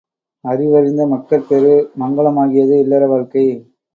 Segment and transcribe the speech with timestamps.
[0.45, 3.45] அறிவறிந்த மக்கட்பேறு மங்கலமாகியது இல்லற வாழ்க்கை.